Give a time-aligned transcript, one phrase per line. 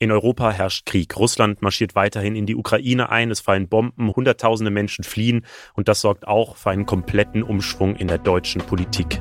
[0.00, 1.16] In Europa herrscht Krieg.
[1.16, 3.32] Russland marschiert weiterhin in die Ukraine ein.
[3.32, 5.44] Es fallen Bomben, Hunderttausende Menschen fliehen.
[5.74, 9.20] Und das sorgt auch für einen kompletten Umschwung in der deutschen Politik.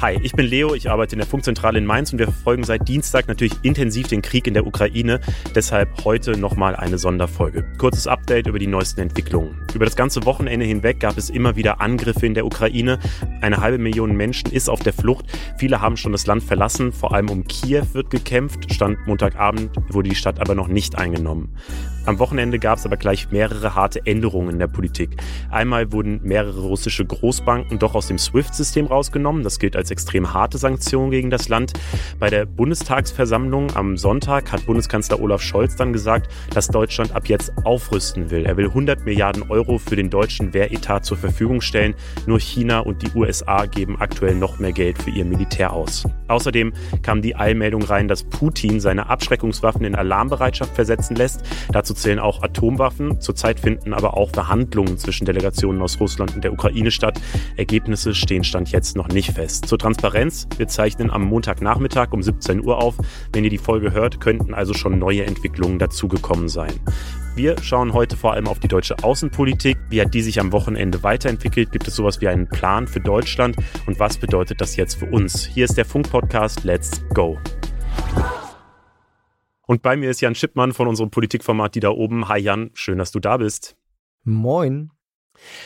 [0.00, 2.88] Hi, ich bin Leo, ich arbeite in der Funkzentrale in Mainz und wir verfolgen seit
[2.88, 5.20] Dienstag natürlich intensiv den Krieg in der Ukraine.
[5.54, 7.70] Deshalb heute nochmal eine Sonderfolge.
[7.76, 9.60] Kurzes Update über die neuesten Entwicklungen.
[9.74, 12.98] Über das ganze Wochenende hinweg gab es immer wieder Angriffe in der Ukraine.
[13.42, 15.26] Eine halbe Million Menschen ist auf der Flucht.
[15.58, 16.92] Viele haben schon das Land verlassen.
[16.92, 18.72] Vor allem um Kiew wird gekämpft.
[18.72, 21.54] Stand Montagabend wurde die Stadt aber noch nicht eingenommen.
[22.06, 25.16] Am Wochenende gab es aber gleich mehrere harte Änderungen in der Politik.
[25.50, 29.44] Einmal wurden mehrere russische Großbanken doch aus dem SWIFT-System rausgenommen.
[29.44, 31.74] Das gilt als extrem harte Sanktion gegen das Land.
[32.18, 37.52] Bei der Bundestagsversammlung am Sonntag hat Bundeskanzler Olaf Scholz dann gesagt, dass Deutschland ab jetzt
[37.64, 38.46] aufrüsten will.
[38.46, 41.94] Er will 100 Milliarden Euro für den deutschen Wehretat zur Verfügung stellen.
[42.26, 46.04] Nur China und die USA geben aktuell noch mehr Geld für ihr Militär aus.
[46.28, 51.42] Außerdem kam die Eilmeldung rein, dass Putin seine Abschreckungswaffen in Alarmbereitschaft versetzen lässt.
[51.72, 53.20] Dazu Dazu zählen auch Atomwaffen.
[53.20, 57.20] Zurzeit finden aber auch Verhandlungen zwischen Delegationen aus Russland und der Ukraine statt.
[57.56, 59.66] Ergebnisse stehen Stand jetzt noch nicht fest.
[59.66, 62.94] Zur Transparenz, wir zeichnen am Montagnachmittag um 17 Uhr auf.
[63.32, 66.74] Wenn ihr die Folge hört, könnten also schon neue Entwicklungen dazugekommen sein.
[67.34, 69.76] Wir schauen heute vor allem auf die deutsche Außenpolitik.
[69.88, 71.72] Wie hat die sich am Wochenende weiterentwickelt?
[71.72, 73.56] Gibt es sowas wie einen Plan für Deutschland?
[73.86, 75.44] Und was bedeutet das jetzt für uns?
[75.44, 77.36] Hier ist der Funk-Podcast Let's Go.
[79.70, 82.26] Und bei mir ist Jan Schippmann von unserem Politikformat Die da oben.
[82.26, 83.76] Hi Jan, schön, dass du da bist.
[84.24, 84.90] Moin.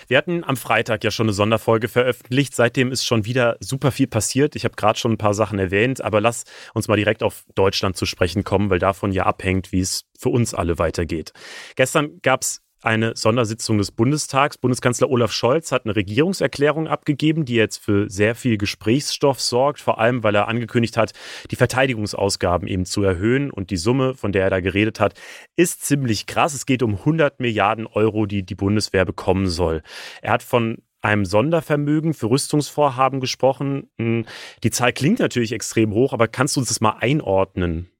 [0.08, 2.54] Wir hatten am Freitag ja schon eine Sonderfolge veröffentlicht.
[2.54, 4.56] Seitdem ist schon wieder super viel passiert.
[4.56, 7.96] Ich habe gerade schon ein paar Sachen erwähnt, aber lass uns mal direkt auf Deutschland
[7.96, 11.32] zu sprechen kommen, weil davon ja abhängt, wie es für uns alle weitergeht.
[11.74, 14.58] Gestern gab es eine Sondersitzung des Bundestags.
[14.58, 19.98] Bundeskanzler Olaf Scholz hat eine Regierungserklärung abgegeben, die jetzt für sehr viel Gesprächsstoff sorgt, vor
[19.98, 21.12] allem weil er angekündigt hat,
[21.50, 23.50] die Verteidigungsausgaben eben zu erhöhen.
[23.50, 25.14] Und die Summe, von der er da geredet hat,
[25.56, 26.54] ist ziemlich krass.
[26.54, 29.82] Es geht um 100 Milliarden Euro, die die Bundeswehr bekommen soll.
[30.22, 33.90] Er hat von einem Sondervermögen für Rüstungsvorhaben gesprochen.
[33.98, 34.24] Hm,
[34.62, 37.90] die Zahl klingt natürlich extrem hoch, aber kannst du uns das mal einordnen?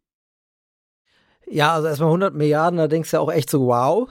[1.47, 4.09] Ja, also erstmal 100 Milliarden, da denkst du ja auch echt so, wow.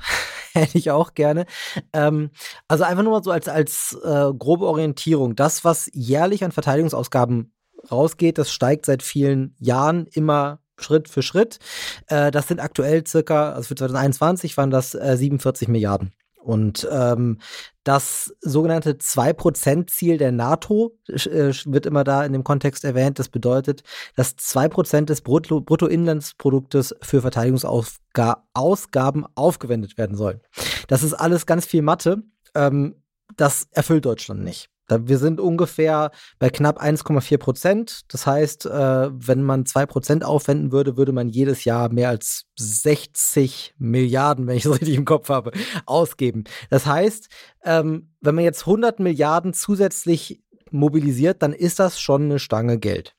[0.59, 1.45] hätte ich auch gerne.
[1.93, 2.31] Ähm,
[2.67, 5.35] also einfach nur mal so als, als äh, grobe Orientierung.
[5.35, 7.53] Das, was jährlich an Verteidigungsausgaben
[7.91, 11.59] rausgeht, das steigt seit vielen Jahren immer Schritt für Schritt.
[12.07, 16.11] Äh, das sind aktuell circa, also für 2021 waren das äh, 47 Milliarden.
[16.43, 17.39] Und ähm,
[17.83, 23.19] das sogenannte 2%-Ziel der NATO äh, wird immer da in dem Kontext erwähnt.
[23.19, 23.83] Das bedeutet,
[24.15, 30.41] dass 2% des Brutto Bruttoinlandsproduktes für Verteidigungsausgaben aufgewendet werden sollen.
[30.87, 32.23] Das ist alles ganz viel Mathe.
[32.55, 32.95] Ähm,
[33.35, 34.69] das erfüllt Deutschland nicht.
[35.03, 38.01] Wir sind ungefähr bei knapp 1,4 Prozent.
[38.07, 42.45] Das heißt, äh, wenn man 2 Prozent aufwenden würde, würde man jedes Jahr mehr als
[42.57, 45.51] 60 Milliarden, wenn ich es richtig im Kopf habe,
[45.85, 46.43] ausgeben.
[46.69, 47.29] Das heißt,
[47.63, 53.15] ähm, wenn man jetzt 100 Milliarden zusätzlich mobilisiert, dann ist das schon eine Stange Geld.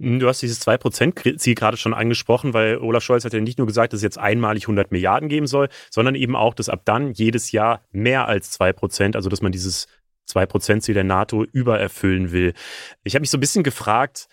[0.00, 3.66] Hm, du hast dieses 2%-Ziel gerade schon angesprochen, weil Olaf Scholz hat ja nicht nur
[3.66, 7.12] gesagt, dass es jetzt einmalig 100 Milliarden geben soll, sondern eben auch, dass ab dann
[7.12, 9.86] jedes Jahr mehr als 2%, also dass man dieses
[10.28, 12.54] 2%-Ziel der NATO übererfüllen will.
[13.02, 14.28] Ich habe mich so ein bisschen gefragt,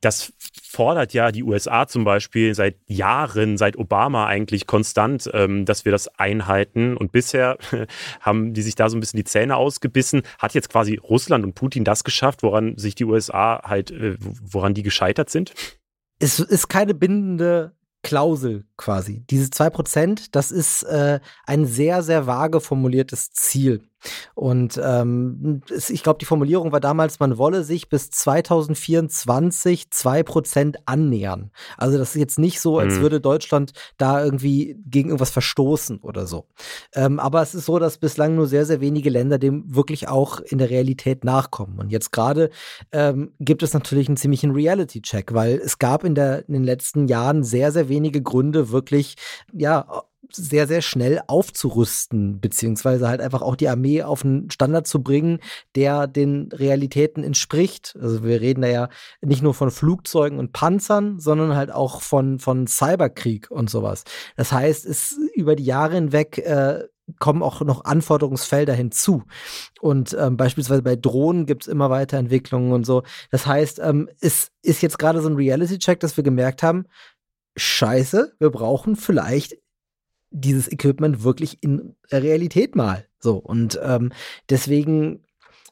[0.00, 0.32] das
[0.62, 5.92] fordert ja die USA zum Beispiel seit Jahren, seit Obama eigentlich konstant, ähm, dass wir
[5.92, 6.96] das einhalten.
[6.96, 7.58] Und bisher
[8.20, 10.22] haben die sich da so ein bisschen die Zähne ausgebissen.
[10.38, 14.74] Hat jetzt quasi Russland und Putin das geschafft, woran sich die USA halt, äh, woran
[14.74, 15.52] die gescheitert sind?
[16.18, 19.24] Es ist keine bindende Klausel quasi.
[19.28, 23.82] Diese 2%, das ist äh, ein sehr, sehr vage formuliertes Ziel.
[24.34, 31.50] Und ähm, ich glaube, die Formulierung war damals, man wolle sich bis 2024 2% annähern.
[31.76, 33.02] Also das ist jetzt nicht so, als mhm.
[33.02, 36.46] würde Deutschland da irgendwie gegen irgendwas verstoßen oder so.
[36.94, 40.40] Ähm, aber es ist so, dass bislang nur sehr, sehr wenige Länder dem wirklich auch
[40.40, 41.78] in der Realität nachkommen.
[41.78, 42.50] Und jetzt gerade
[42.92, 47.08] ähm, gibt es natürlich einen ziemlichen Reality-Check, weil es gab in, der, in den letzten
[47.08, 49.16] Jahren sehr, sehr wenige Gründe, wirklich,
[49.52, 50.02] ja,
[50.32, 55.40] sehr, sehr schnell aufzurüsten, beziehungsweise halt einfach auch die Armee auf einen Standard zu bringen,
[55.74, 57.96] der den Realitäten entspricht.
[58.00, 58.88] Also wir reden da ja
[59.20, 64.04] nicht nur von Flugzeugen und Panzern, sondern halt auch von, von Cyberkrieg und sowas.
[64.36, 66.84] Das heißt, es über die Jahre hinweg äh,
[67.18, 69.22] kommen auch noch Anforderungsfelder hinzu.
[69.80, 73.02] Und ähm, beispielsweise bei Drohnen gibt es immer Weiterentwicklungen und so.
[73.30, 76.86] Das heißt, ähm, es ist jetzt gerade so ein Reality-Check, dass wir gemerkt haben,
[77.56, 79.56] scheiße, wir brauchen vielleicht
[80.30, 83.06] dieses Equipment wirklich in Realität mal.
[83.18, 84.12] So, und ähm,
[84.50, 85.24] deswegen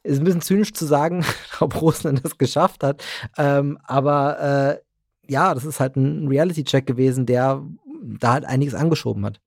[0.02, 1.24] ist ein bisschen zynisch zu sagen,
[1.60, 3.02] ob Russland das geschafft hat.
[3.36, 7.62] Ähm, aber äh, ja, das ist halt ein Reality-Check gewesen, der
[8.02, 9.40] da halt einiges angeschoben hat.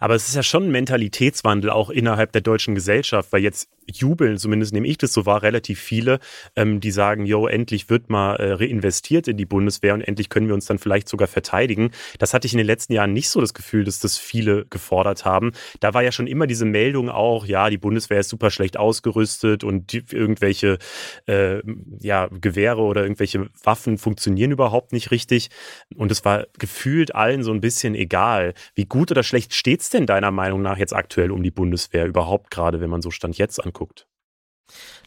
[0.00, 4.38] Aber es ist ja schon ein Mentalitätswandel auch innerhalb der deutschen Gesellschaft, weil jetzt jubeln,
[4.38, 6.18] zumindest nehme ich das so wahr, relativ viele,
[6.56, 10.48] ähm, die sagen, jo, endlich wird mal äh, reinvestiert in die Bundeswehr und endlich können
[10.48, 11.90] wir uns dann vielleicht sogar verteidigen.
[12.18, 15.24] Das hatte ich in den letzten Jahren nicht so das Gefühl, dass das viele gefordert
[15.24, 15.52] haben.
[15.80, 19.64] Da war ja schon immer diese Meldung auch, ja, die Bundeswehr ist super schlecht ausgerüstet
[19.64, 20.78] und die, irgendwelche
[21.26, 21.62] äh,
[22.00, 25.50] ja, Gewehre oder irgendwelche Waffen funktionieren überhaupt nicht richtig.
[25.96, 28.54] Und es war gefühlt allen so ein bisschen egal.
[28.74, 32.06] Wie gut oder schlecht steht es denn deiner Meinung nach jetzt aktuell um die Bundeswehr
[32.06, 34.06] überhaupt gerade, wenn man so Stand jetzt anguckt?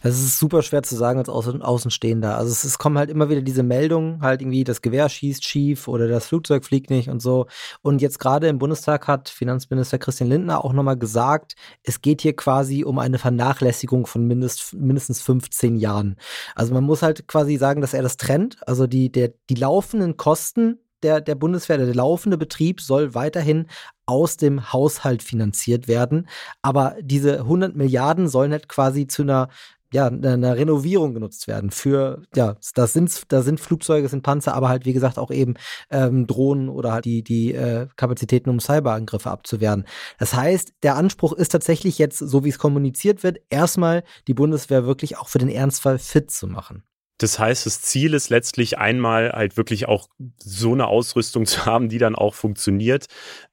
[0.03, 2.37] Das ist super schwer zu sagen als Außen Außenstehender.
[2.37, 5.87] Also es, es, kommen halt immer wieder diese Meldungen, halt irgendwie das Gewehr schießt schief
[5.87, 7.47] oder das Flugzeug fliegt nicht und so.
[7.81, 12.35] Und jetzt gerade im Bundestag hat Finanzminister Christian Lindner auch nochmal gesagt, es geht hier
[12.35, 16.17] quasi um eine Vernachlässigung von mindest, mindestens 15 Jahren.
[16.53, 18.57] Also man muss halt quasi sagen, dass er das trennt.
[18.67, 23.67] Also die, der, die laufenden Kosten der, der Bundeswehr, der laufende Betrieb soll weiterhin
[24.07, 26.27] aus dem Haushalt finanziert werden.
[26.61, 29.49] Aber diese 100 Milliarden sollen halt quasi zu einer
[29.93, 31.71] ja, einer Renovierung genutzt werden.
[31.71, 35.53] Für, ja, da sind, da sind Flugzeuge, sind Panzer, aber halt, wie gesagt, auch eben
[35.89, 39.85] ähm, Drohnen oder halt die, die äh, Kapazitäten, um Cyberangriffe abzuwehren.
[40.19, 44.85] Das heißt, der Anspruch ist tatsächlich jetzt, so wie es kommuniziert wird, erstmal die Bundeswehr
[44.85, 46.83] wirklich auch für den Ernstfall fit zu machen.
[47.17, 51.89] Das heißt, das Ziel ist letztlich einmal halt wirklich auch so eine Ausrüstung zu haben,
[51.89, 53.07] die dann auch funktioniert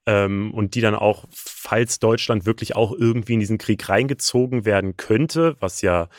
[0.05, 4.97] ähm, und die dann auch, falls Deutschland wirklich auch irgendwie in diesen Krieg reingezogen werden
[4.97, 6.09] könnte, was ja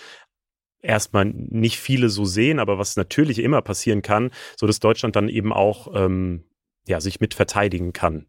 [0.80, 5.28] erstmal nicht viele so sehen, aber was natürlich immer passieren kann, so dass Deutschland dann
[5.28, 6.44] eben auch ähm,
[6.86, 8.26] ja, sich mit verteidigen kann.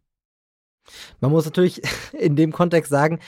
[1.20, 1.82] Man muss natürlich
[2.12, 3.20] in dem Kontext sagen,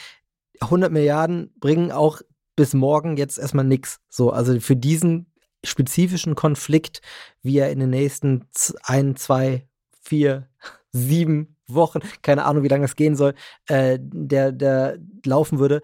[0.61, 2.21] 100 Milliarden bringen auch
[2.57, 4.01] bis morgen jetzt erstmal nichts.
[4.09, 5.30] So, also für diesen
[5.65, 7.03] spezifischen Konflikt,
[7.43, 8.47] wie er in den nächsten
[8.83, 9.67] ein, zwei,
[10.03, 10.49] vier,
[10.93, 13.35] sieben Wochen, keine Ahnung, wie lange das gehen soll,
[13.67, 15.83] äh, der, der laufen würde,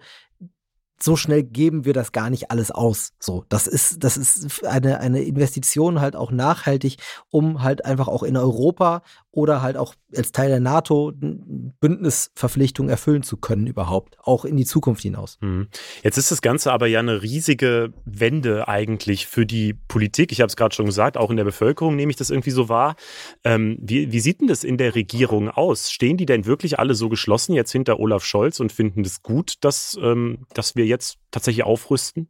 [0.99, 3.13] so schnell geben wir das gar nicht alles aus.
[3.19, 6.97] So, das ist, das ist eine, eine Investition halt auch nachhaltig,
[7.29, 9.03] um halt einfach auch in Europa
[9.37, 14.65] oder halt auch als Teil der NATO Bündnisverpflichtungen erfüllen zu können überhaupt, auch in die
[14.65, 15.37] Zukunft hinaus.
[15.41, 15.67] Mhm.
[16.01, 20.31] Jetzt ist das Ganze aber ja eine riesige Wende eigentlich für die Politik.
[20.31, 22.67] Ich habe es gerade schon gesagt, auch in der Bevölkerung nehme ich das irgendwie so
[22.67, 22.95] wahr.
[23.43, 25.91] Ähm, wie, wie sieht denn das in der Regierung aus?
[25.91, 29.57] Stehen die denn wirklich alle so geschlossen jetzt hinter Olaf Scholz und finden das gut,
[29.61, 32.29] dass, ähm, dass wir jetzt tatsächlich aufrüsten?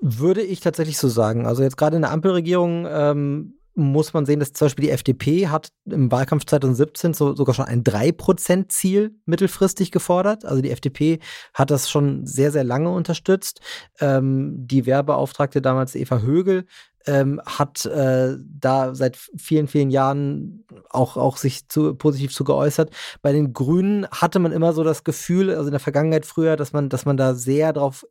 [0.00, 1.46] Würde ich tatsächlich so sagen.
[1.46, 5.48] Also jetzt gerade in der Ampelregierung ähm, muss man sehen, dass zum Beispiel die FDP
[5.48, 10.44] hat im Wahlkampf 2017 so, sogar schon ein 3%-Ziel mittelfristig gefordert.
[10.44, 11.20] Also die FDP
[11.54, 13.60] hat das schon sehr, sehr lange unterstützt.
[14.00, 16.66] Ähm, die Werbeauftragte damals Eva Högel
[17.06, 22.90] ähm, hat äh, da seit vielen, vielen Jahren auch, auch sich zu, positiv zu geäußert.
[23.22, 26.72] Bei den Grünen hatte man immer so das Gefühl, also in der Vergangenheit früher, dass
[26.72, 28.06] man, dass man da sehr drauf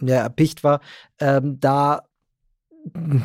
[0.00, 0.80] ja, erpicht war,
[1.20, 2.02] ähm, da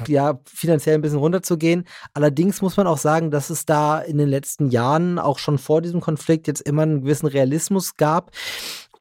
[0.08, 1.86] ja, finanziell ein bisschen runterzugehen.
[2.14, 5.82] Allerdings muss man auch sagen, dass es da in den letzten Jahren, auch schon vor
[5.82, 8.32] diesem Konflikt, jetzt immer einen gewissen Realismus gab.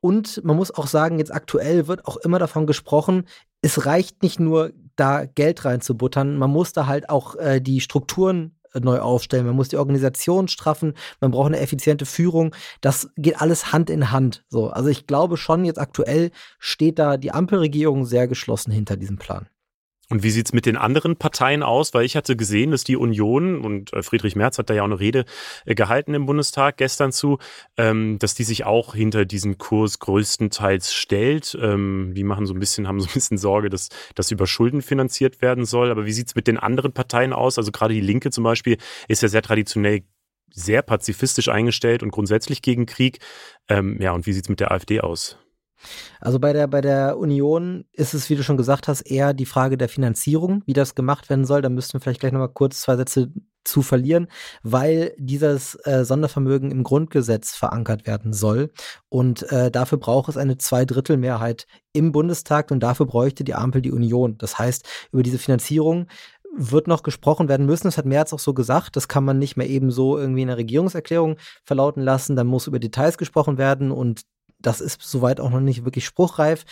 [0.00, 3.26] Und man muss auch sagen, jetzt aktuell wird auch immer davon gesprochen,
[3.62, 8.56] es reicht nicht nur, da Geld reinzubuttern, man muss da halt auch äh, die Strukturen
[8.72, 12.54] äh, neu aufstellen, man muss die Organisation straffen, man braucht eine effiziente Führung.
[12.80, 14.44] Das geht alles Hand in Hand.
[14.48, 19.18] So, also ich glaube schon, jetzt aktuell steht da die Ampelregierung sehr geschlossen hinter diesem
[19.18, 19.48] Plan.
[20.08, 21.92] Und wie sieht's mit den anderen Parteien aus?
[21.92, 24.86] Weil ich hatte gesehen, dass die Union, und äh, Friedrich Merz hat da ja auch
[24.86, 25.24] eine Rede
[25.64, 27.38] äh, gehalten im Bundestag gestern zu,
[27.76, 31.58] ähm, dass die sich auch hinter diesen Kurs größtenteils stellt.
[31.60, 34.80] Ähm, die machen so ein bisschen, haben so ein bisschen Sorge, dass das über Schulden
[34.80, 35.90] finanziert werden soll.
[35.90, 37.58] Aber wie sieht's mit den anderen Parteien aus?
[37.58, 40.02] Also gerade die Linke zum Beispiel ist ja sehr traditionell
[40.52, 43.18] sehr pazifistisch eingestellt und grundsätzlich gegen Krieg.
[43.68, 45.36] Ähm, ja, und wie sieht's mit der AfD aus?
[46.20, 49.46] Also bei der, bei der Union ist es, wie du schon gesagt hast, eher die
[49.46, 51.62] Frage der Finanzierung, wie das gemacht werden soll.
[51.62, 53.30] Da müssten wir vielleicht gleich nochmal kurz zwei Sätze
[53.66, 54.28] zu verlieren,
[54.62, 58.70] weil dieses äh, Sondervermögen im Grundgesetz verankert werden soll.
[59.08, 63.92] Und äh, dafür braucht es eine Zweidrittelmehrheit im Bundestag und dafür bräuchte die Ampel die
[63.92, 64.38] Union.
[64.38, 66.06] Das heißt, über diese Finanzierung
[66.58, 67.86] wird noch gesprochen werden müssen.
[67.86, 68.96] Das hat Merz auch so gesagt.
[68.96, 72.36] Das kann man nicht mehr eben so irgendwie in der Regierungserklärung verlauten lassen.
[72.36, 74.22] Dann muss über Details gesprochen werden und
[74.58, 76.64] das ist soweit auch noch nicht wirklich spruchreif.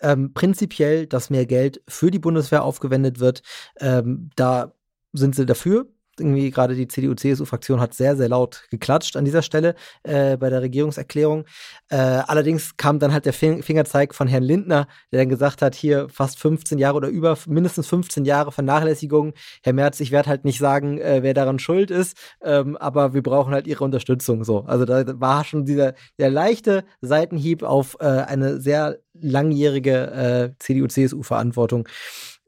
[0.00, 3.42] Ähm, prinzipiell, dass mehr Geld für die Bundeswehr aufgewendet wird,
[3.80, 4.74] ähm, da
[5.12, 5.86] sind sie dafür.
[6.18, 10.62] Irgendwie gerade die CDU-CSU-Fraktion hat sehr, sehr laut geklatscht an dieser Stelle äh, bei der
[10.62, 11.44] Regierungserklärung.
[11.88, 16.08] Äh, allerdings kam dann halt der Fingerzeig von Herrn Lindner, der dann gesagt hat, hier
[16.08, 19.32] fast 15 Jahre oder über mindestens 15 Jahre Vernachlässigung.
[19.62, 23.22] Herr Merz, ich werde halt nicht sagen, äh, wer daran schuld ist, ähm, aber wir
[23.22, 24.44] brauchen halt Ihre Unterstützung.
[24.44, 30.50] So, also da war schon dieser der leichte Seitenhieb auf äh, eine sehr langjährige äh,
[30.58, 31.88] CDU-CSU-Verantwortung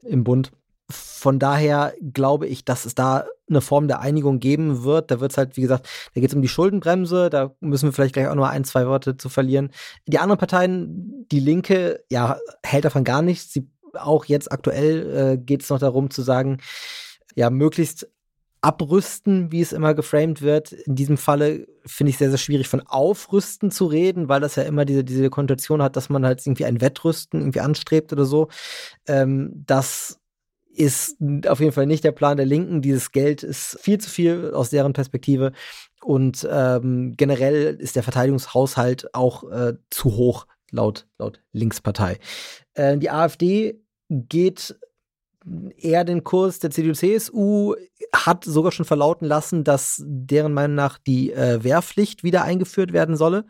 [0.03, 0.51] im Bund
[0.89, 5.09] von daher glaube ich, dass es da eine Form der Einigung geben wird.
[5.11, 7.93] Da wird es halt, wie gesagt, da geht es um die Schuldenbremse, da müssen wir
[7.93, 9.71] vielleicht gleich auch noch ein, zwei Worte zu verlieren.
[10.07, 13.51] Die anderen Parteien, die Linke, ja, hält davon gar nichts.
[13.51, 16.59] Sie, auch jetzt aktuell äh, geht es noch darum zu sagen,
[17.35, 18.07] ja, möglichst
[18.61, 20.71] abrüsten, wie es immer geframed wird.
[20.71, 24.63] In diesem Falle finde ich sehr, sehr schwierig von Aufrüsten zu reden, weil das ja
[24.63, 28.47] immer diese, diese Konnotation hat, dass man halt irgendwie ein Wettrüsten irgendwie anstrebt oder so.
[29.07, 30.19] Ähm, das
[30.77, 31.17] ist
[31.47, 32.81] auf jeden Fall nicht der Plan der Linken.
[32.81, 35.51] Dieses Geld ist viel zu viel aus deren Perspektive.
[36.01, 42.19] Und ähm, generell ist der Verteidigungshaushalt auch äh, zu hoch, laut, laut Linkspartei.
[42.73, 44.75] Äh, die AfD geht
[45.77, 47.75] eher den Kurs der CDU-CSU,
[48.13, 53.15] hat sogar schon verlauten lassen, dass deren Meinung nach die äh, Wehrpflicht wieder eingeführt werden
[53.15, 53.45] solle.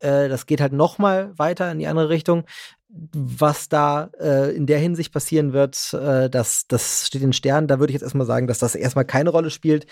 [0.00, 2.44] Äh, das geht halt noch mal weiter in die andere Richtung
[2.88, 7.66] was da äh, in der Hinsicht passieren wird, äh, das, das steht in Sternen.
[7.66, 9.86] Da würde ich jetzt erstmal sagen, dass das erstmal keine Rolle spielt.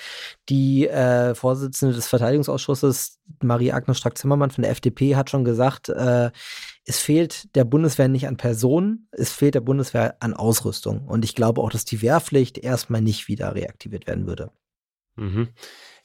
[0.48, 6.30] Die äh, Vorsitzende des Verteidigungsausschusses, Marie-Agnes Strack-Zimmermann von der FDP, hat schon gesagt, äh,
[6.84, 11.06] es fehlt der Bundeswehr nicht an Personen, es fehlt der Bundeswehr an Ausrüstung.
[11.06, 14.50] Und ich glaube auch, dass die Wehrpflicht erstmal nicht wieder reaktiviert werden würde.
[15.16, 15.48] Mhm.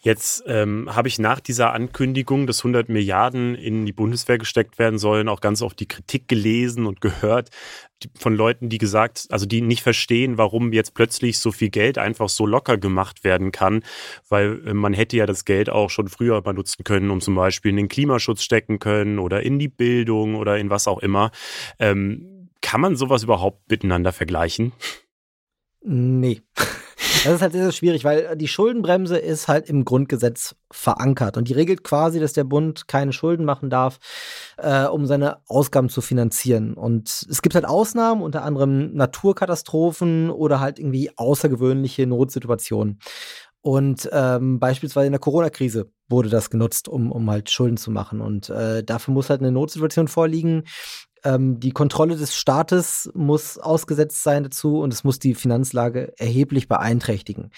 [0.01, 4.98] Jetzt ähm, habe ich nach dieser Ankündigung, dass 100 Milliarden in die Bundeswehr gesteckt werden
[4.98, 7.50] sollen, auch ganz oft die Kritik gelesen und gehört
[8.18, 12.29] von Leuten, die gesagt, also die nicht verstehen, warum jetzt plötzlich so viel Geld einfach
[12.29, 13.84] so locker gemacht werden kann,
[14.29, 17.36] weil äh, man hätte ja das Geld auch schon früher mal nutzen können, um zum
[17.36, 21.32] Beispiel in den Klimaschutz stecken können oder in die Bildung oder in was auch immer.
[21.77, 24.72] Ähm, kann man sowas überhaupt miteinander vergleichen?
[25.82, 26.41] Nee.
[27.26, 31.50] Das ist halt sehr, sehr schwierig, weil die Schuldenbremse ist halt im Grundgesetz verankert und
[31.50, 34.00] die regelt quasi, dass der Bund keine Schulden machen darf,
[34.58, 36.76] äh, um seine Ausgaben zu finanzieren.
[36.76, 43.00] Und es gibt halt Ausnahmen, unter anderem Naturkatastrophen oder halt irgendwie außergewöhnliche Notsituationen.
[43.62, 48.22] Und ähm, beispielsweise in der Corona-Krise wurde das genutzt, um, um halt Schulden zu machen.
[48.22, 50.64] Und äh, dafür muss halt eine Notsituation vorliegen,
[51.24, 56.68] ähm, die Kontrolle des Staates muss ausgesetzt sein dazu und es muss die Finanzlage erheblich
[56.68, 57.52] beeinträchtigen.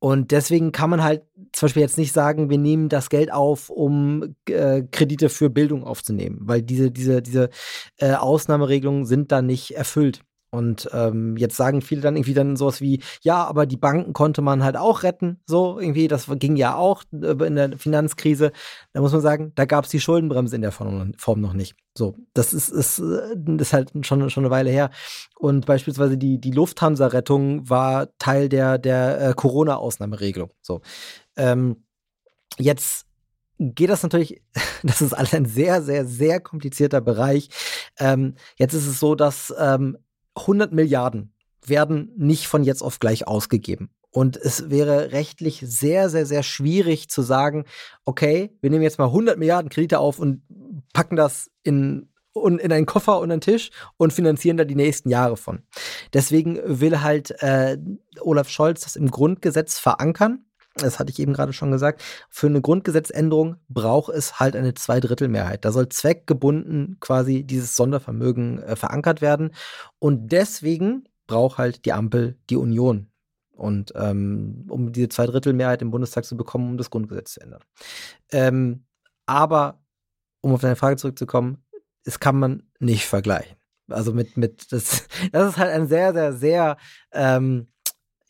[0.00, 1.22] Und deswegen kann man halt
[1.52, 5.82] zum Beispiel jetzt nicht sagen, wir nehmen das Geld auf, um äh, Kredite für Bildung
[5.82, 7.50] aufzunehmen, weil diese, diese, diese
[7.96, 10.22] äh, Ausnahmeregelungen sind da nicht erfüllt.
[10.50, 14.40] Und ähm, jetzt sagen viele dann irgendwie dann sowas wie, ja, aber die Banken konnte
[14.40, 18.52] man halt auch retten, so irgendwie, das ging ja auch äh, in der Finanzkrise.
[18.92, 21.76] Da muss man sagen, da gab es die Schuldenbremse in der Form noch nicht.
[21.94, 24.90] So, das ist, ist, äh, ist halt schon, schon eine Weile her.
[25.36, 30.50] Und beispielsweise die, die Lufthansa-Rettung war Teil der, der äh, Corona-Ausnahmeregelung.
[30.62, 30.80] So.
[31.36, 31.84] Ähm,
[32.58, 33.06] jetzt
[33.58, 34.42] geht das natürlich,
[34.82, 37.50] das ist alles ein sehr, sehr, sehr komplizierter Bereich.
[37.98, 39.98] Ähm, jetzt ist es so, dass ähm,
[40.40, 41.32] 100 Milliarden
[41.64, 43.90] werden nicht von jetzt auf gleich ausgegeben.
[44.10, 47.64] Und es wäre rechtlich sehr, sehr, sehr schwierig zu sagen,
[48.04, 50.42] okay, wir nehmen jetzt mal 100 Milliarden Kredite auf und
[50.94, 55.36] packen das in, in einen Koffer und einen Tisch und finanzieren da die nächsten Jahre
[55.36, 55.62] von.
[56.14, 57.76] Deswegen will halt äh,
[58.20, 60.44] Olaf Scholz das im Grundgesetz verankern
[60.82, 65.64] das hatte ich eben gerade schon gesagt, für eine Grundgesetzänderung braucht es halt eine Zweidrittelmehrheit.
[65.64, 69.52] Da soll zweckgebunden quasi dieses Sondervermögen äh, verankert werden.
[69.98, 73.10] Und deswegen braucht halt die Ampel die Union.
[73.52, 77.62] Und ähm, um diese Zweidrittelmehrheit im Bundestag zu bekommen, um das Grundgesetz zu ändern.
[78.30, 78.84] Ähm,
[79.26, 79.82] aber
[80.40, 81.64] um auf deine Frage zurückzukommen,
[82.04, 83.56] es kann man nicht vergleichen.
[83.90, 86.76] Also mit, mit, das, das ist halt ein sehr, sehr, sehr
[87.12, 87.68] ähm,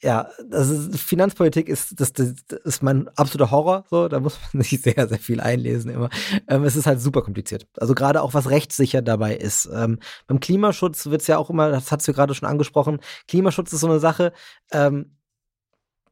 [0.02, 4.62] ja, das ist, Finanzpolitik ist, das, das, ist mein absoluter Horror, so, da muss man
[4.62, 6.08] sich sehr, sehr viel einlesen immer.
[6.46, 7.66] Ähm, es ist halt super kompliziert.
[7.78, 9.68] Also gerade auch was rechtssicher dabei ist.
[9.72, 13.72] Ähm, beim Klimaschutz wird es ja auch immer, das hast du gerade schon angesprochen, Klimaschutz
[13.72, 14.32] ist so eine Sache,
[14.72, 15.16] ähm,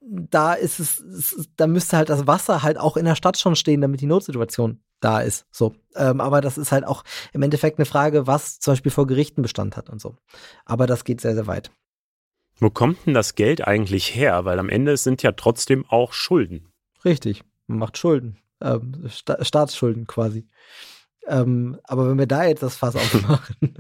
[0.08, 3.56] da ist es, es, da müsste halt das Wasser halt auch in der Stadt schon
[3.56, 5.46] stehen, damit die Notsituation da ist.
[5.50, 5.74] So.
[5.94, 7.02] Ähm, aber das ist halt auch
[7.32, 10.16] im Endeffekt eine Frage, was zum Beispiel vor Gerichten Bestand hat und so.
[10.64, 11.70] Aber das geht sehr, sehr weit.
[12.58, 14.44] Wo kommt denn das Geld eigentlich her?
[14.44, 16.72] Weil am Ende sind ja trotzdem auch Schulden.
[17.04, 18.38] Richtig, man macht Schulden.
[18.60, 20.46] Ähm, Sta Staatsschulden quasi.
[21.26, 23.74] Ähm, aber wenn wir da jetzt das Fass aufmachen,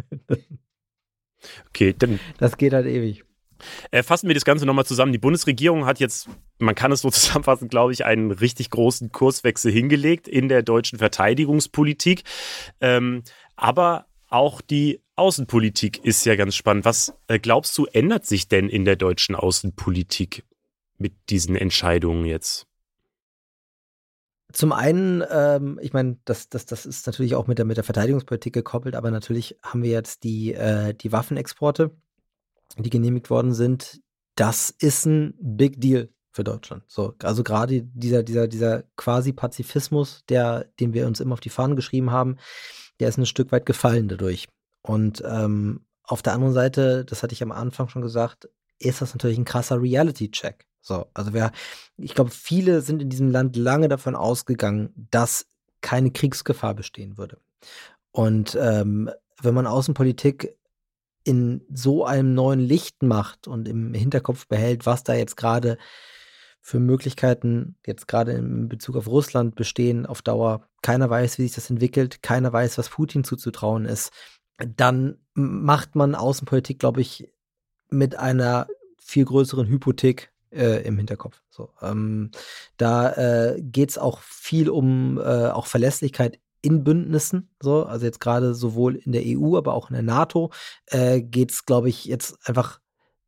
[1.68, 2.20] okay, dann.
[2.38, 3.24] Das geht halt ewig.
[3.90, 5.12] Äh, fassen wir das Ganze nochmal zusammen.
[5.12, 6.28] Die Bundesregierung hat jetzt,
[6.58, 10.98] man kann es so zusammenfassen, glaube ich, einen richtig großen Kurswechsel hingelegt in der deutschen
[10.98, 12.24] Verteidigungspolitik.
[12.80, 13.22] Ähm,
[13.56, 16.84] aber auch die Außenpolitik ist ja ganz spannend.
[16.84, 20.44] Was äh, glaubst du, ändert sich denn in der deutschen Außenpolitik
[20.98, 22.66] mit diesen Entscheidungen jetzt?
[24.52, 27.84] Zum einen, ähm, ich meine, das, das, das ist natürlich auch mit der, mit der
[27.84, 31.90] Verteidigungspolitik gekoppelt, aber natürlich haben wir jetzt die, äh, die Waffenexporte
[32.78, 34.00] die genehmigt worden sind,
[34.34, 36.84] das ist ein Big Deal für Deutschland.
[36.86, 41.76] So, also gerade dieser, dieser, dieser quasi Pazifismus, den wir uns immer auf die Fahnen
[41.76, 42.36] geschrieben haben,
[43.00, 44.46] der ist ein Stück weit gefallen dadurch.
[44.86, 49.14] Und ähm, auf der anderen Seite, das hatte ich am Anfang schon gesagt, ist das
[49.14, 50.66] natürlich ein krasser Reality-Check.
[50.80, 51.50] So, also wer,
[51.96, 55.46] ich glaube, viele sind in diesem Land lange davon ausgegangen, dass
[55.80, 57.38] keine Kriegsgefahr bestehen würde.
[58.12, 59.10] Und ähm,
[59.42, 60.56] wenn man Außenpolitik
[61.24, 65.76] in so einem neuen Licht macht und im Hinterkopf behält, was da jetzt gerade
[66.66, 70.68] für Möglichkeiten jetzt gerade in Bezug auf Russland bestehen auf Dauer.
[70.82, 72.22] Keiner weiß, wie sich das entwickelt.
[72.22, 74.10] Keiner weiß, was Putin zuzutrauen ist.
[74.58, 77.28] Dann macht man Außenpolitik, glaube ich,
[77.88, 78.66] mit einer
[78.98, 81.42] viel größeren Hypothek äh, im Hinterkopf.
[81.50, 82.30] So, ähm,
[82.76, 88.20] da äh, geht es auch viel um äh, auch Verlässlichkeit in Bündnissen, so, also jetzt
[88.20, 90.50] gerade sowohl in der EU, aber auch in der NATO,
[90.86, 92.80] äh, geht es, glaube ich, jetzt einfach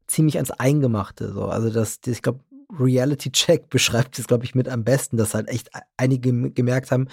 [0.08, 1.32] ziemlich ans Eingemachte.
[1.32, 1.44] So.
[1.44, 2.40] Also das, das ich glaube,
[2.78, 7.08] Reality Check beschreibt es, glaube ich, mit am besten, dass halt echt einige gemerkt haben,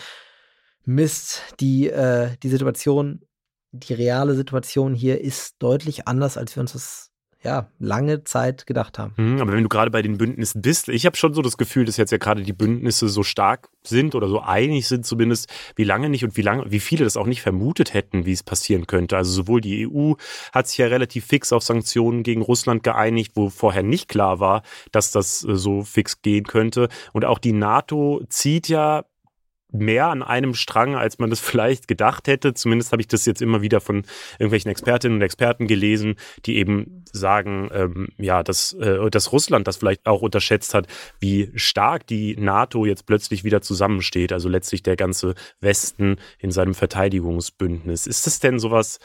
[0.86, 3.22] Mist, die, äh, die Situation,
[3.76, 7.12] die reale Situation hier ist deutlich anders, als wir uns das
[7.46, 9.14] ja, lange Zeit gedacht haben.
[9.18, 11.86] Mhm, aber wenn du gerade bei den Bündnissen bist, ich habe schon so das Gefühl,
[11.86, 15.84] dass jetzt ja gerade die Bündnisse so stark sind oder so einig sind zumindest, wie
[15.84, 18.88] lange nicht und wie lange, wie viele das auch nicht vermutet hätten, wie es passieren
[18.88, 19.16] könnte.
[19.16, 20.14] Also sowohl die EU
[20.52, 24.64] hat sich ja relativ fix auf Sanktionen gegen Russland geeinigt, wo vorher nicht klar war,
[24.92, 26.90] dass das äh, so fix gehen könnte.
[27.14, 29.06] Und auch die NATO zieht ja
[29.80, 32.54] mehr an einem Strang, als man das vielleicht gedacht hätte.
[32.54, 34.04] Zumindest habe ich das jetzt immer wieder von
[34.40, 36.16] irgendwelchen Expertinnen und Experten gelesen,
[36.46, 40.88] die eben sagen, ähm, ja, dass, äh, dass Russland das vielleicht auch unterschätzt hat,
[41.20, 44.34] wie stark die NATO jetzt plötzlich wieder zusammensteht.
[44.34, 48.08] Also letztlich der ganze Westen in seinem Verteidigungsbündnis.
[48.08, 49.00] Ist das denn sowas,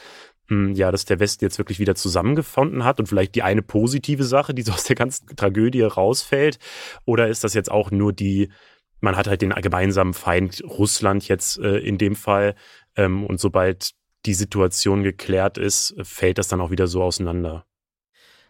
[0.51, 4.25] hm, ja, dass der Westen jetzt wirklich wieder zusammengefunden hat und vielleicht die eine positive
[4.25, 6.59] Sache, die so aus der ganzen Tragödie rausfällt?
[7.05, 8.49] Oder ist das jetzt auch nur die
[9.01, 12.55] man hat halt den gemeinsamen Feind Russland jetzt äh, in dem Fall.
[12.95, 13.91] Ähm, und sobald
[14.25, 17.65] die Situation geklärt ist, fällt das dann auch wieder so auseinander.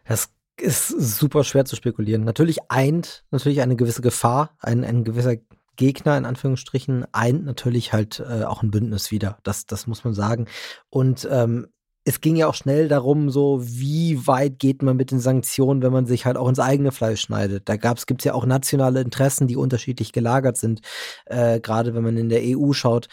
[0.06, 2.24] Das ist super schwer zu spekulieren.
[2.24, 5.38] Natürlich eint natürlich eine gewisse Gefahr, ein, ein gewisser
[5.78, 9.40] Gegner in Anführungsstrichen eint natürlich halt äh, auch ein Bündnis wieder.
[9.44, 10.48] Das, das muss man sagen.
[10.90, 11.68] Und ähm,
[12.12, 15.94] es ging ja auch schnell darum, so wie weit geht man mit den Sanktionen, wenn
[15.94, 17.70] man sich halt auch ins eigene Fleisch schneidet.
[17.70, 20.82] Da gab's gibt's ja auch nationale Interessen, die unterschiedlich gelagert sind,
[21.26, 23.08] äh, gerade wenn man in der EU schaut.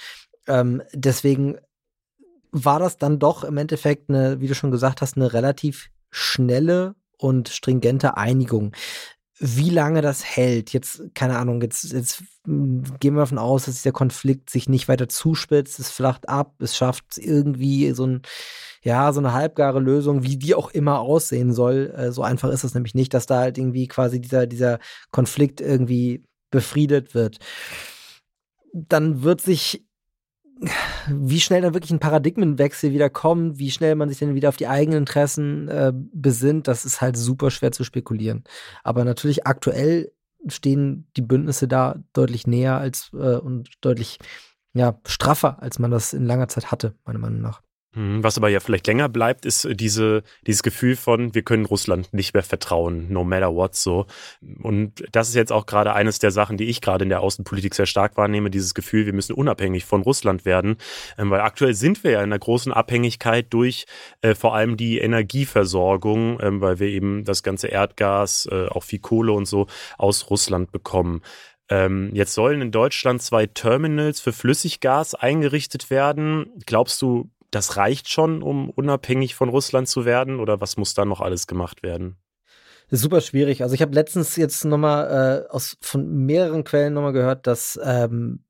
[0.49, 1.59] Ähm, deswegen
[2.51, 6.97] war das dann doch im Endeffekt eine, wie du schon gesagt hast, eine relativ schnelle
[7.19, 8.73] und stringente Einigung.
[9.41, 13.93] Wie lange das hält, jetzt, keine Ahnung, jetzt, jetzt gehen wir davon aus, dass dieser
[13.93, 18.23] Konflikt sich nicht weiter zuspitzt, es flacht ab, es schafft irgendwie so ein,
[18.83, 21.93] ja, so eine halbgare Lösung, wie die auch immer aussehen soll.
[21.97, 24.79] Äh, so einfach ist es nämlich nicht, dass da halt irgendwie quasi dieser, dieser
[25.11, 27.39] Konflikt irgendwie befriedet wird.
[28.73, 29.88] Dann wird sich
[31.09, 34.57] wie schnell dann wirklich ein Paradigmenwechsel wieder kommt, wie schnell man sich dann wieder auf
[34.57, 38.45] die eigenen Interessen äh, besinnt, das ist halt super schwer zu spekulieren.
[38.83, 40.13] Aber natürlich aktuell
[40.47, 44.19] stehen die Bündnisse da deutlich näher als äh, und deutlich
[44.75, 47.63] ja, straffer, als man das in langer Zeit hatte, meiner Meinung nach.
[47.99, 51.65] Mhm, was aber ja vielleicht länger bleibt, ist äh, diese, dieses Gefühl von, wir können
[51.65, 54.07] Russland nicht mehr vertrauen, no matter what so.
[54.63, 57.75] Und das ist jetzt auch gerade eines der Sachen, die ich gerade in der Außenpolitik
[57.75, 60.77] sehr stark wahrnehme, dieses Gefühl, wir müssen unabhängig von Russland werden.
[61.19, 63.87] Ähm, weil aktuell sind wir ja in einer großen Abhängigkeit durch
[64.21, 69.01] äh, vor allem die Energieversorgung, äh, weil wir eben das ganze Erdgas, äh, auch viel
[69.01, 71.23] Kohle und so aus Russland bekommen.
[71.69, 76.47] Ähm, jetzt sollen in Deutschland zwei Terminals für Flüssiggas eingerichtet werden.
[76.65, 80.41] Glaubst du, das reicht schon, um unabhängig von Russland zu werden?
[80.41, 82.17] Oder was muss da noch alles gemacht werden?
[82.91, 83.63] Super schwierig.
[83.63, 88.45] Also ich habe letztens jetzt nochmal äh, aus von mehreren Quellen nochmal gehört, dass ähm,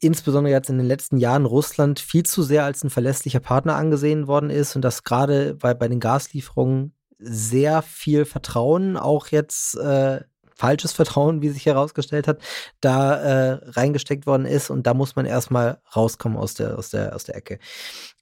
[0.00, 4.26] insbesondere jetzt in den letzten Jahren Russland viel zu sehr als ein verlässlicher Partner angesehen
[4.26, 10.20] worden ist und dass gerade bei, bei den Gaslieferungen sehr viel Vertrauen auch jetzt äh,
[10.56, 12.40] falsches Vertrauen, wie sich herausgestellt hat,
[12.80, 17.14] da äh, reingesteckt worden ist und da muss man erstmal rauskommen aus der, aus der,
[17.14, 17.58] aus der Ecke.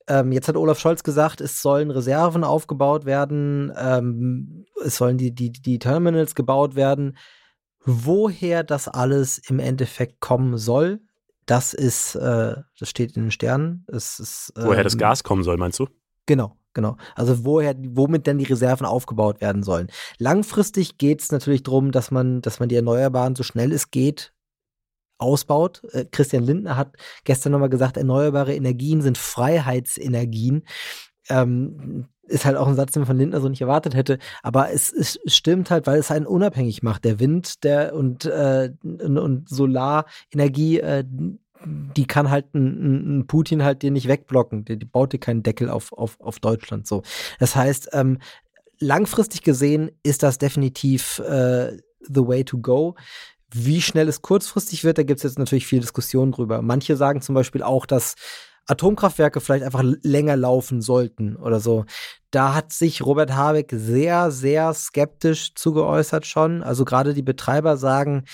[0.09, 5.35] Ähm, jetzt hat Olaf Scholz gesagt, es sollen Reserven aufgebaut werden, ähm, es sollen die,
[5.35, 7.17] die, die Terminals gebaut werden.
[7.87, 11.01] Woher das alles im Endeffekt kommen soll,
[11.47, 13.85] das ist, äh, das steht in den Sternen.
[13.89, 15.89] Ist, ähm, Woher das ähm, Gas kommen soll, meinst du?
[16.27, 16.97] Genau, genau.
[17.15, 19.89] Also woher, womit denn die Reserven aufgebaut werden sollen.
[20.19, 24.33] Langfristig geht es natürlich darum, dass man, dass man die Erneuerbaren so schnell es geht
[25.19, 25.83] ausbaut.
[25.93, 30.67] Äh, Christian Lindner hat gestern nochmal gesagt, erneuerbare Energien sind Freiheitsenergien.
[31.29, 34.19] Ähm, ist halt auch ein Satz, den man von Lindner so nicht erwartet hätte.
[34.43, 37.05] Aber es, es stimmt halt, weil es einen unabhängig macht.
[37.05, 41.05] Der Wind der und, äh, und, Solarenergie, äh,
[41.65, 44.65] die kann halt ein, ein, Putin halt dir nicht wegblocken.
[44.65, 47.03] Die, die baut dir keinen Deckel auf, auf, auf Deutschland so.
[47.39, 48.19] Das heißt, ähm,
[48.79, 52.95] langfristig gesehen ist das definitiv äh, the way to go.
[53.53, 56.61] Wie schnell es kurzfristig wird, da gibt es jetzt natürlich viel Diskussion drüber.
[56.61, 58.17] Manche sagen zum Beispiel auch, dass
[58.67, 61.85] Atomkraftwerke vielleicht einfach länger laufen sollten oder so.
[62.31, 66.63] Da hat sich Robert Habeck sehr, sehr skeptisch zugeäußert schon.
[66.63, 68.25] Also gerade die Betreiber sagen,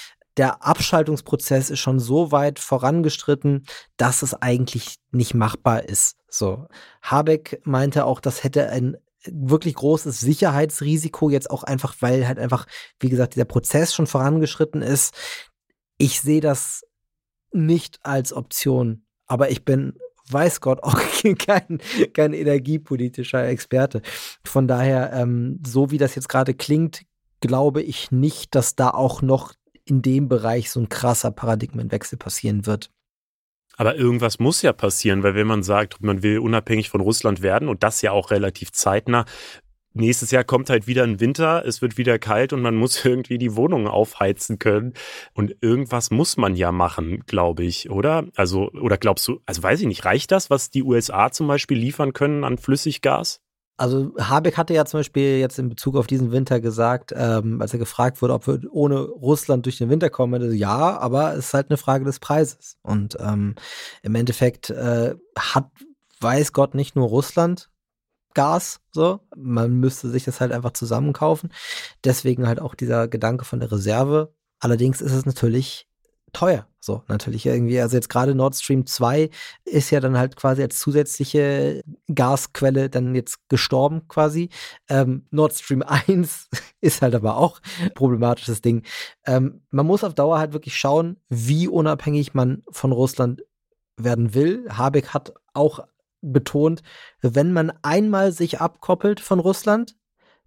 [0.40, 3.66] der Abschaltungsprozess ist schon so weit vorangestritten,
[3.98, 6.16] dass es eigentlich nicht machbar ist.
[6.30, 6.66] So.
[7.02, 12.64] Habeck meinte auch, das hätte ein wirklich großes Sicherheitsrisiko, jetzt auch einfach, weil halt einfach,
[13.00, 15.12] wie gesagt, dieser Prozess schon vorangeschritten ist.
[15.98, 16.86] Ich sehe das
[17.52, 19.98] nicht als Option, aber ich bin,
[20.30, 20.98] weiß Gott, auch
[21.36, 21.82] kein,
[22.14, 24.00] kein energiepolitischer Experte.
[24.42, 27.02] Von daher, ähm, so wie das jetzt gerade klingt,
[27.40, 29.52] glaube ich nicht, dass da auch noch
[29.90, 32.90] in dem Bereich so ein krasser Paradigmenwechsel passieren wird.
[33.76, 37.68] Aber irgendwas muss ja passieren, weil wenn man sagt, man will unabhängig von Russland werden
[37.68, 39.24] und das ja auch relativ zeitnah,
[39.94, 43.38] nächstes Jahr kommt halt wieder ein Winter, es wird wieder kalt und man muss irgendwie
[43.38, 44.94] die Wohnung aufheizen können.
[45.32, 48.26] Und irgendwas muss man ja machen, glaube ich, oder?
[48.36, 51.78] Also, oder glaubst du, also weiß ich nicht, reicht das, was die USA zum Beispiel
[51.78, 53.40] liefern können an Flüssiggas?
[53.80, 57.72] Also Habeck hatte ja zum Beispiel jetzt in Bezug auf diesen Winter gesagt, ähm, als
[57.72, 61.46] er gefragt wurde, ob wir ohne Russland durch den Winter kommen, also ja, aber es
[61.46, 62.76] ist halt eine Frage des Preises.
[62.82, 63.54] Und ähm,
[64.02, 65.70] im Endeffekt äh, hat,
[66.20, 67.70] weiß Gott, nicht nur Russland
[68.34, 69.20] Gas, so.
[69.34, 71.50] Man müsste sich das halt einfach zusammenkaufen.
[72.04, 74.34] Deswegen halt auch dieser Gedanke von der Reserve.
[74.58, 75.88] Allerdings ist es natürlich
[76.32, 76.66] teuer.
[76.82, 77.78] So, natürlich irgendwie.
[77.78, 79.28] Also jetzt gerade Nord Stream 2
[79.64, 84.48] ist ja dann halt quasi als zusätzliche Gasquelle dann jetzt gestorben quasi.
[84.88, 86.48] Ähm, Nord Stream 1
[86.80, 88.82] ist halt aber auch ein problematisches Ding.
[89.26, 93.44] Ähm, man muss auf Dauer halt wirklich schauen, wie unabhängig man von Russland
[93.98, 94.66] werden will.
[94.70, 95.80] Habeck hat auch
[96.22, 96.82] betont,
[97.20, 99.96] wenn man einmal sich abkoppelt von Russland,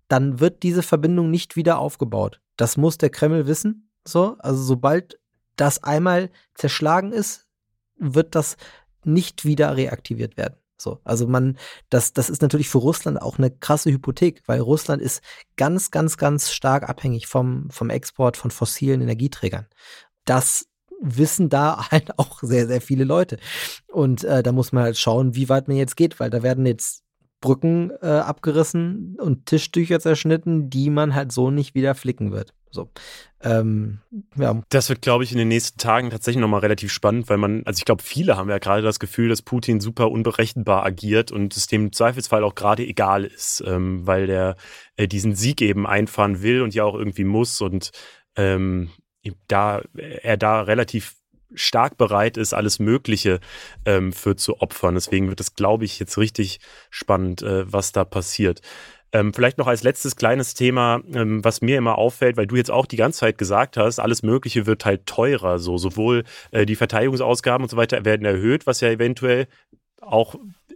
[0.08, 2.42] dann wird diese Verbindung nicht wieder aufgebaut.
[2.58, 3.90] Das muss der Kreml wissen.
[4.06, 5.20] So, also sobald
[5.56, 7.48] das einmal zerschlagen ist,
[7.98, 8.58] wird das
[9.04, 10.56] nicht wieder reaktiviert werden.
[10.78, 11.58] So, also man,
[11.90, 15.22] das, das ist natürlich für Russland auch eine krasse Hypothek, weil Russland ist
[15.56, 19.68] ganz, ganz, ganz stark abhängig vom, vom Export von fossilen Energieträgern.
[20.26, 20.68] Das
[21.02, 23.38] wissen da halt auch sehr, sehr viele Leute.
[23.88, 26.66] Und äh, da muss man halt schauen, wie weit man jetzt geht, weil da werden
[26.66, 27.04] jetzt
[27.40, 32.54] Brücken äh, abgerissen und Tischtücher zerschnitten, die man halt so nicht wieder flicken wird.
[32.74, 32.90] So.
[33.42, 34.00] Ähm,
[34.36, 34.62] ja.
[34.70, 37.78] Das wird, glaube ich, in den nächsten Tagen tatsächlich nochmal relativ spannend, weil man, also
[37.78, 41.68] ich glaube, viele haben ja gerade das Gefühl, dass Putin super unberechenbar agiert und es
[41.68, 44.56] dem Zweifelsfall auch gerade egal ist, ähm, weil der
[44.96, 47.92] äh, diesen Sieg eben einfahren will und ja auch irgendwie muss und
[48.36, 48.90] ähm,
[49.48, 51.16] da er da relativ
[51.56, 53.40] stark bereit ist, alles Mögliche
[53.86, 54.96] ähm, für zu opfern.
[54.96, 56.60] Deswegen wird es, glaube ich, jetzt richtig
[56.90, 58.62] spannend, äh, was da passiert.
[59.14, 62.72] Ähm, vielleicht noch als letztes kleines Thema, ähm, was mir immer auffällt, weil du jetzt
[62.72, 65.60] auch die ganze Zeit gesagt hast, alles Mögliche wird halt teurer.
[65.60, 69.48] So sowohl äh, die Verteidigungsausgaben und so weiter werden erhöht, was ja eventuell
[70.02, 70.36] auch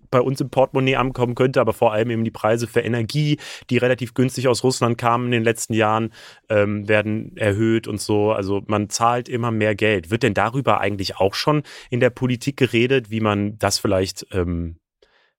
[0.09, 3.37] bei uns im Portemonnaie ankommen könnte, aber vor allem eben die Preise für Energie,
[3.69, 6.13] die relativ günstig aus Russland kamen in den letzten Jahren,
[6.47, 8.31] ähm, werden erhöht und so.
[8.31, 10.11] Also man zahlt immer mehr Geld.
[10.11, 14.77] Wird denn darüber eigentlich auch schon in der Politik geredet, wie man das vielleicht ähm,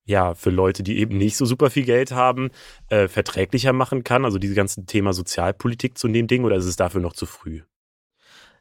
[0.08, 2.50] ja, für Leute, die eben nicht so super viel Geld haben,
[2.88, 4.24] äh, verträglicher machen kann?
[4.24, 7.60] Also dieses ganze Thema Sozialpolitik zu dem Ding oder ist es dafür noch zu früh?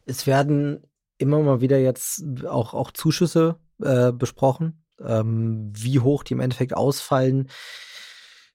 [0.05, 0.83] Es werden
[1.17, 4.83] immer mal wieder jetzt auch, auch Zuschüsse äh, besprochen.
[5.03, 7.49] Ähm, wie hoch die im Endeffekt ausfallen,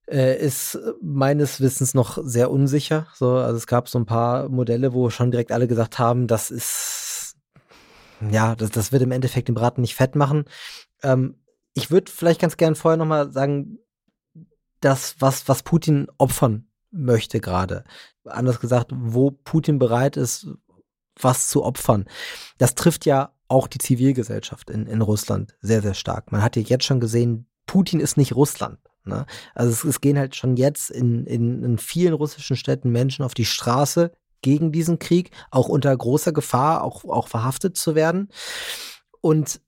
[0.06, 3.06] äh, ist meines Wissens noch sehr unsicher.
[3.14, 6.50] So, also es gab so ein paar Modelle, wo schon direkt alle gesagt haben, das
[6.50, 7.36] ist
[8.30, 10.44] ja, das, das wird im Endeffekt den Braten nicht fett machen.
[11.02, 11.41] Ähm,
[11.74, 13.78] ich würde vielleicht ganz gern vorher nochmal sagen,
[14.80, 17.84] das, was, was Putin opfern möchte gerade.
[18.24, 20.48] Anders gesagt, wo Putin bereit ist,
[21.18, 22.06] was zu opfern.
[22.58, 26.32] Das trifft ja auch die Zivilgesellschaft in, in Russland sehr, sehr stark.
[26.32, 28.78] Man hat ja jetzt schon gesehen, Putin ist nicht Russland.
[29.04, 29.26] Ne?
[29.54, 33.34] Also es, es, gehen halt schon jetzt in, in, in vielen russischen Städten Menschen auf
[33.34, 38.30] die Straße gegen diesen Krieg, auch unter großer Gefahr, auch, auch verhaftet zu werden.
[39.20, 39.60] Und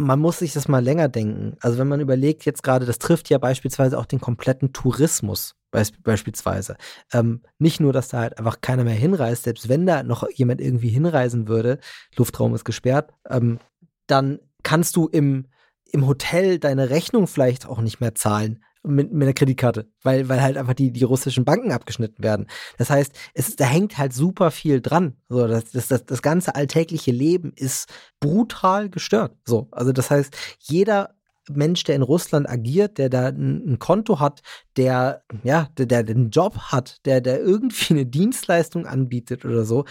[0.00, 1.56] man muss sich das mal länger denken.
[1.60, 6.76] Also wenn man überlegt, jetzt gerade, das trifft ja beispielsweise auch den kompletten Tourismus beispielsweise.
[7.12, 10.60] Ähm, nicht nur, dass da halt einfach keiner mehr hinreist, selbst wenn da noch jemand
[10.60, 11.78] irgendwie hinreisen würde,
[12.16, 13.60] Luftraum ist gesperrt, ähm,
[14.08, 15.46] dann kannst du im,
[15.92, 20.40] im Hotel deine Rechnung vielleicht auch nicht mehr zahlen mit, mit einer Kreditkarte, weil, weil
[20.40, 22.46] halt einfach die, die russischen Banken abgeschnitten werden.
[22.78, 25.16] Das heißt, es, da hängt halt super viel dran.
[25.28, 29.36] So, das, das, das, das ganze alltägliche Leben ist brutal gestört.
[29.44, 31.14] So, also das heißt, jeder
[31.48, 34.42] Mensch, der in Russland agiert, der da ein, Konto hat,
[34.76, 39.84] der, ja, der, der den Job hat, der, der irgendwie eine Dienstleistung anbietet oder so,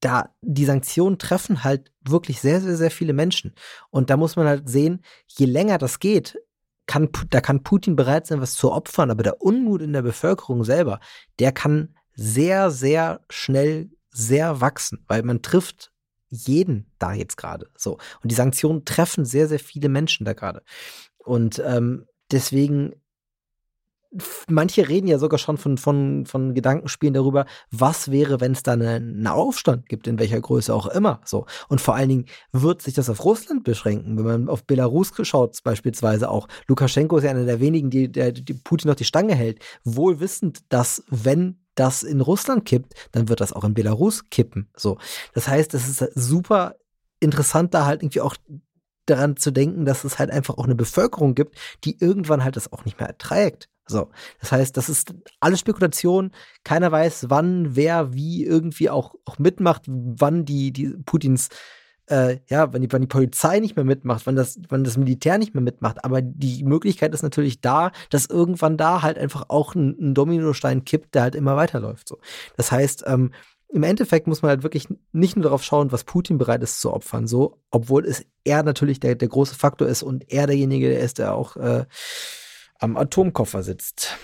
[0.00, 3.54] da die Sanktionen treffen halt wirklich sehr, sehr, sehr viele Menschen.
[3.90, 6.38] Und da muss man halt sehen, je länger das geht,
[6.90, 10.64] kann, da kann Putin bereit sein, was zu opfern, aber der Unmut in der Bevölkerung
[10.64, 10.98] selber,
[11.38, 15.92] der kann sehr, sehr schnell sehr wachsen, weil man trifft
[16.30, 17.68] jeden da jetzt gerade.
[17.76, 17.98] So.
[18.22, 20.64] Und die Sanktionen treffen sehr, sehr viele Menschen da gerade.
[21.18, 22.96] Und ähm, deswegen
[24.48, 28.72] manche reden ja sogar schon von, von, von Gedankenspielen darüber, was wäre, wenn es da
[28.72, 31.20] einen Aufstand gibt, in welcher Größe auch immer.
[31.24, 31.46] So.
[31.68, 34.18] Und vor allen Dingen wird sich das auf Russland beschränken.
[34.18, 36.48] Wenn man auf Belarus schaut, beispielsweise auch.
[36.66, 39.60] Lukaschenko ist ja einer der wenigen, die, der, die Putin noch die Stange hält.
[39.84, 44.68] Wohl wissend, dass wenn das in Russland kippt, dann wird das auch in Belarus kippen.
[44.76, 44.98] So.
[45.34, 46.74] Das heißt, es ist super
[47.20, 48.34] interessant, da halt irgendwie auch
[49.06, 52.72] daran zu denken, dass es halt einfach auch eine Bevölkerung gibt, die irgendwann halt das
[52.72, 53.69] auch nicht mehr erträgt.
[53.90, 56.30] So, das heißt, das ist alles Spekulation.
[56.64, 61.48] Keiner weiß, wann, wer, wie irgendwie auch, auch mitmacht, wann die, die Putins,
[62.06, 65.38] äh, ja, wenn die, wann die Polizei nicht mehr mitmacht, wann das, wann das Militär
[65.38, 66.04] nicht mehr mitmacht.
[66.04, 70.84] Aber die Möglichkeit ist natürlich da, dass irgendwann da halt einfach auch ein, ein Dominostein
[70.84, 72.08] kippt, der halt immer weiterläuft.
[72.08, 72.18] So,
[72.56, 73.32] das heißt, ähm,
[73.72, 76.92] im Endeffekt muss man halt wirklich nicht nur darauf schauen, was Putin bereit ist zu
[76.92, 81.00] opfern, so, obwohl es er natürlich der, der große Faktor ist und er derjenige der
[81.00, 81.84] ist, der auch äh,
[82.80, 84.16] am Atomkoffer sitzt.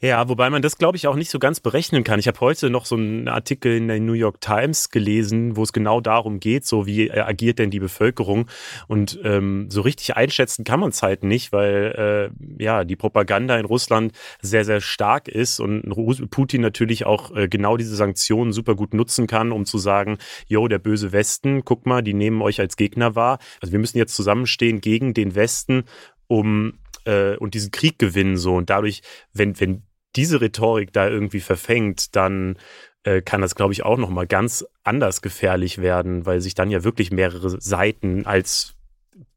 [0.00, 2.18] Ja, wobei man das, glaube ich, auch nicht so ganz berechnen kann.
[2.18, 5.72] Ich habe heute noch so einen Artikel in der New York Times gelesen, wo es
[5.72, 8.50] genau darum geht, so wie agiert denn die Bevölkerung.
[8.86, 13.56] Und ähm, so richtig einschätzen kann man es halt nicht, weil äh, ja die Propaganda
[13.56, 15.82] in Russland sehr, sehr stark ist und
[16.28, 20.68] Putin natürlich auch äh, genau diese Sanktionen super gut nutzen kann, um zu sagen, yo,
[20.68, 23.38] der böse Westen, guck mal, die nehmen euch als Gegner wahr.
[23.62, 25.84] Also wir müssen jetzt zusammenstehen gegen den Westen,
[26.26, 29.82] um äh, und diesen Krieg gewinnen so und dadurch, wenn wenn
[30.16, 32.56] diese Rhetorik da irgendwie verfängt, dann
[33.02, 36.70] äh, kann das, glaube ich, auch noch mal ganz anders gefährlich werden, weil sich dann
[36.70, 38.74] ja wirklich mehrere Seiten als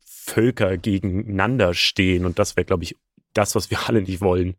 [0.05, 2.95] Völker gegeneinander stehen und das wäre, glaube ich,
[3.33, 4.55] das, was wir alle nicht wollen.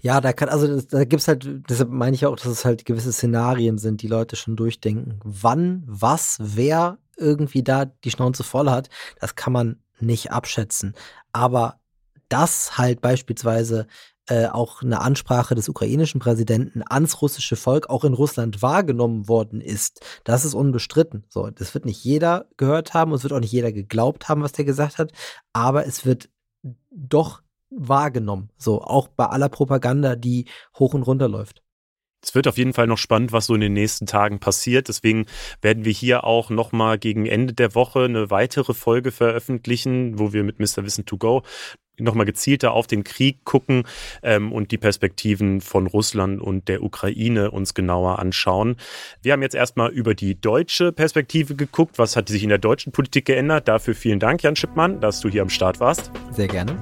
[0.00, 2.84] Ja, da kann, also da gibt es halt, deshalb meine ich auch, dass es halt
[2.84, 5.20] gewisse Szenarien sind, die Leute schon durchdenken.
[5.24, 10.94] Wann, was, wer irgendwie da die Schnauze voll hat, das kann man nicht abschätzen.
[11.32, 11.80] Aber
[12.32, 13.86] dass halt beispielsweise
[14.26, 19.60] äh, auch eine Ansprache des ukrainischen Präsidenten ans russische Volk auch in Russland wahrgenommen worden
[19.60, 20.00] ist.
[20.24, 21.24] Das ist unbestritten.
[21.28, 24.42] So, das wird nicht jeder gehört haben und es wird auch nicht jeder geglaubt haben,
[24.42, 25.12] was der gesagt hat,
[25.52, 26.30] aber es wird
[26.90, 28.50] doch wahrgenommen.
[28.56, 30.46] So, auch bei aller Propaganda, die
[30.78, 31.62] hoch und runter läuft.
[32.24, 34.86] Es wird auf jeden Fall noch spannend, was so in den nächsten Tagen passiert.
[34.86, 35.26] Deswegen
[35.60, 40.44] werden wir hier auch nochmal gegen Ende der Woche eine weitere Folge veröffentlichen, wo wir
[40.44, 40.84] mit Mr.
[40.84, 41.42] Wissen to Go
[41.98, 43.84] nochmal gezielter auf den Krieg gucken
[44.22, 48.76] ähm, und die Perspektiven von Russland und der Ukraine uns genauer anschauen.
[49.22, 51.98] Wir haben jetzt erstmal über die deutsche Perspektive geguckt.
[51.98, 53.68] Was hat sich in der deutschen Politik geändert?
[53.68, 56.10] Dafür vielen Dank, Jan Schippmann, dass du hier am Start warst.
[56.32, 56.76] Sehr gerne.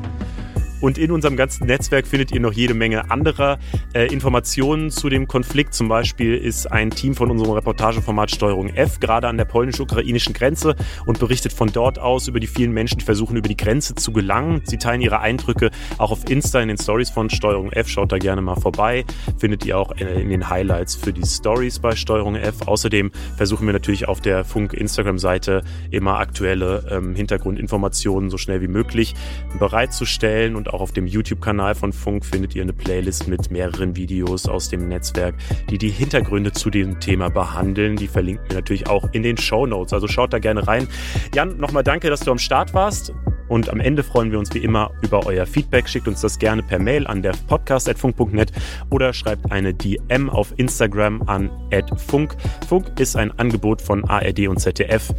[0.80, 3.58] Und in unserem ganzen Netzwerk findet ihr noch jede Menge anderer
[3.92, 5.74] äh, Informationen zu dem Konflikt.
[5.74, 10.76] Zum Beispiel ist ein Team von unserem Reportageformat Steuerung F gerade an der polnisch-ukrainischen Grenze
[11.06, 14.12] und berichtet von dort aus über die vielen Menschen, die versuchen, über die Grenze zu
[14.12, 14.62] gelangen.
[14.64, 17.88] Sie teilen ihre Eindrücke auch auf Insta in den Stories von Steuerung F.
[17.88, 19.04] Schaut da gerne mal vorbei.
[19.38, 22.62] Findet ihr auch äh, in den Highlights für die Stories bei Steuerung F.
[22.66, 28.68] Außerdem versuchen wir natürlich auf der Funk Instagram-Seite immer aktuelle ähm, Hintergrundinformationen so schnell wie
[28.68, 29.14] möglich
[29.58, 34.46] bereitzustellen und auch auf dem YouTube-Kanal von Funk findet ihr eine Playlist mit mehreren Videos
[34.46, 35.34] aus dem Netzwerk,
[35.68, 37.96] die die Hintergründe zu diesem Thema behandeln.
[37.96, 39.92] Die verlinken wir natürlich auch in den Show Notes.
[39.92, 40.88] Also schaut da gerne rein.
[41.34, 43.12] Jan, nochmal danke, dass du am Start warst.
[43.48, 45.88] Und am Ende freuen wir uns wie immer über euer Feedback.
[45.88, 48.52] Schickt uns das gerne per Mail an der podcast.funk.net
[48.90, 51.50] oder schreibt eine DM auf Instagram an
[51.96, 52.36] @funk.
[52.68, 55.12] Funk ist ein Angebot von ARD und ZDF.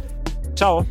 [0.56, 0.86] Ciao.